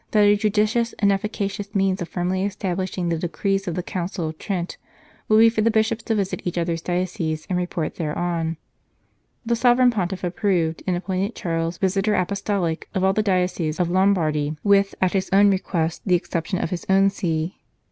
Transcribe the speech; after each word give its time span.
that 0.09 0.21
a 0.21 0.35
judicious 0.35 0.93
and 0.97 1.11
efficacious 1.11 1.75
means 1.75 2.01
of 2.01 2.09
firmly 2.09 2.43
establishing 2.43 3.09
the 3.09 3.19
decrees 3.19 3.67
of 3.67 3.75
the 3.75 3.83
Council 3.83 4.27
of 4.29 4.37
Trent 4.39 4.75
would 5.27 5.37
be 5.37 5.47
for 5.47 5.61
the 5.61 5.69
Bishops 5.69 6.01
to 6.05 6.15
visit 6.15 6.41
each 6.43 6.57
other 6.57 6.73
s 6.73 6.81
dioceses 6.81 7.45
and 7.51 7.59
report 7.59 7.93
thereon. 7.97 8.57
The 9.45 9.55
Sovereign 9.55 9.91
Pontiff 9.91 10.23
approved, 10.23 10.81
and 10.87 10.97
appointed 10.97 11.35
Charles 11.35 11.77
Visitor 11.77 12.15
Apostolic 12.15 12.89
of 12.95 13.03
all 13.03 13.13
the 13.13 13.21
dioceses 13.21 13.79
of 13.79 13.91
Lombardy, 13.91 14.57
with, 14.63 14.95
at 15.03 15.13
his 15.13 15.29
own 15.31 15.51
request, 15.51 16.01
the 16.03 16.15
exception 16.15 16.57
of 16.57 16.71
his 16.71 16.83
own 16.89 17.11
see. 17.11 17.59